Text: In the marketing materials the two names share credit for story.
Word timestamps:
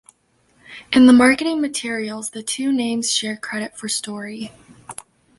In 0.91 1.05
the 1.05 1.13
marketing 1.13 1.61
materials 1.61 2.31
the 2.31 2.41
two 2.41 2.71
names 2.73 3.13
share 3.13 3.37
credit 3.37 3.77
for 3.77 3.87
story. 3.87 4.49